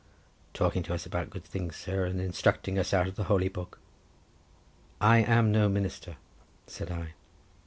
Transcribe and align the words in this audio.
"Talking 0.55 0.81
to 0.81 0.95
us 0.95 1.05
about 1.05 1.29
good 1.29 1.43
things, 1.43 1.75
sir, 1.75 2.05
and 2.05 2.19
instructing 2.19 2.79
us 2.79 2.91
out 2.91 3.05
of 3.07 3.15
the 3.17 3.25
Holy 3.25 3.49
Book." 3.49 3.77
"I 4.99 5.19
am 5.19 5.51
no 5.51 5.69
minister," 5.69 6.17
said 6.65 6.89
I. 6.89 7.13